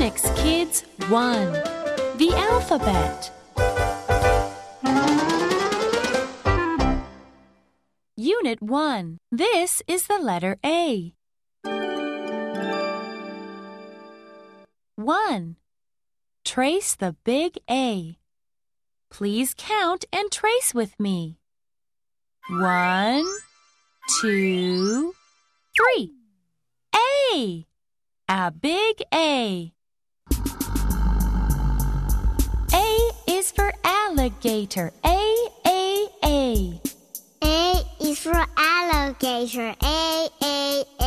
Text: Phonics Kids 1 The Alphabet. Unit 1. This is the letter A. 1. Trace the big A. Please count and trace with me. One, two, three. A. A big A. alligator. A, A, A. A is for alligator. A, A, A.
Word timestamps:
Phonics 0.00 0.34
Kids 0.34 0.80
1 1.10 1.52
The 2.16 2.32
Alphabet. 2.34 3.30
Unit 8.16 8.62
1. 8.62 9.18
This 9.30 9.82
is 9.86 10.06
the 10.06 10.18
letter 10.18 10.56
A. 10.64 11.12
1. 14.96 15.56
Trace 16.46 16.94
the 16.94 17.14
big 17.22 17.58
A. 17.68 18.16
Please 19.10 19.54
count 19.54 20.06
and 20.10 20.32
trace 20.32 20.72
with 20.72 20.98
me. 20.98 21.40
One, 22.48 23.26
two, 24.22 25.12
three. 25.76 26.14
A. 27.34 27.66
A 28.30 28.50
big 28.50 29.02
A. 29.12 29.74
alligator. 34.20 34.92
A, 35.02 35.48
A, 35.66 36.06
A. 36.24 36.80
A 37.42 37.82
is 38.02 38.18
for 38.18 38.44
alligator. 38.58 39.74
A, 39.82 40.28
A, 40.42 40.84
A. 40.84 40.99